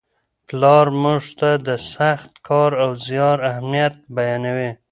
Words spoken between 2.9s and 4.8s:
زیار اهمیت بیانوي.